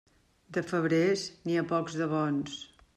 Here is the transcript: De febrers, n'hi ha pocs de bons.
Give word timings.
De 0.57 0.63
febrers, 0.71 1.27
n'hi 1.45 1.59
ha 1.61 1.67
pocs 1.75 2.03
de 2.03 2.13
bons. 2.19 2.63